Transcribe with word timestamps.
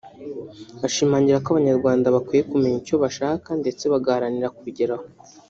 Ashimangira 0.87 1.41
ko 1.43 1.47
Abanyarwanda 1.51 2.13
bakwiye 2.15 2.43
kumenya 2.51 2.77
icyo 2.81 2.95
bashaka 3.03 3.49
ndetse 3.61 3.83
bagaharanira 3.93 4.53
kubigeraho 4.55 5.05